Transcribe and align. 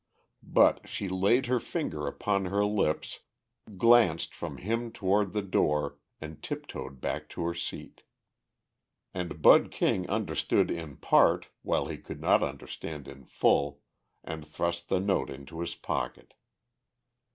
But 0.41 0.89
she 0.89 1.07
laid 1.07 1.45
her 1.45 1.59
finger 1.59 2.07
upon 2.07 2.45
her 2.45 2.65
lips, 2.65 3.19
glanced 3.77 4.33
from 4.33 4.57
him 4.57 4.91
toward 4.91 5.31
the 5.31 5.43
door, 5.43 5.99
and 6.19 6.41
tiptoed 6.41 6.99
back 6.99 7.29
to 7.29 7.43
her 7.45 7.53
seat. 7.53 8.01
And 9.13 9.43
Bud 9.43 9.69
King 9.69 10.09
understood 10.09 10.71
in 10.71 10.97
part 10.97 11.49
while 11.61 11.85
he 11.87 11.99
could 11.99 12.19
not 12.19 12.41
understand 12.41 13.07
in 13.07 13.25
full, 13.25 13.81
and 14.23 14.43
thrust 14.43 14.89
the 14.89 14.99
note 14.99 15.29
into 15.29 15.59
his 15.59 15.75
pocket. 15.75 16.33